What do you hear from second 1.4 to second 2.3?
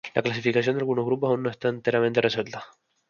no está enteramente